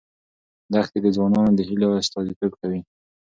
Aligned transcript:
دښتې 0.73 0.99
د 1.03 1.07
ځوانانو 1.15 1.51
د 1.55 1.59
هیلو 1.69 1.87
استازیتوب 2.01 2.51
کوي. 2.61 2.79